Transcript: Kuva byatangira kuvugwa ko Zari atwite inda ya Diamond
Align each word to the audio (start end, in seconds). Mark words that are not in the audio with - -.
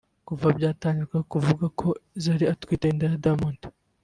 Kuva 0.27 0.47
byatangira 0.57 1.17
kuvugwa 1.31 1.67
ko 1.79 1.87
Zari 2.23 2.45
atwite 2.53 2.85
inda 2.89 3.05
ya 3.11 3.19
Diamond 3.23 3.61